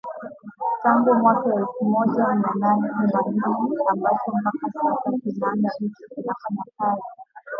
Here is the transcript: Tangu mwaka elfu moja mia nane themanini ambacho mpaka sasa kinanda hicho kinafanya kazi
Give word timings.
Tangu 0.83 1.13
mwaka 1.15 1.55
elfu 1.55 1.85
moja 1.85 2.27
mia 2.27 2.51
nane 2.59 2.89
themanini 3.11 3.77
ambacho 3.89 4.31
mpaka 4.41 4.71
sasa 4.73 5.17
kinanda 5.19 5.69
hicho 5.79 6.03
kinafanya 6.15 6.63
kazi 6.79 7.03